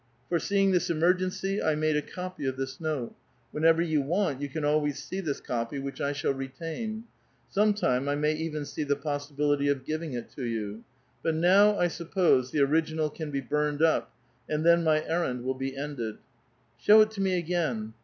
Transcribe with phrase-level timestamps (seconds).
[0.29, 3.13] Foreseeing tbis emer gency, I made a copy of this note;
[3.51, 7.03] whenever you want you can always see this copy, which I shall retain.
[7.47, 10.83] Sometime I may even see the possibility of giving it to you.
[11.21, 14.11] But now, I suppose, the original can be burned up,
[14.49, 16.15] and then my errand will be ended."
[16.79, 17.93] Show it to me again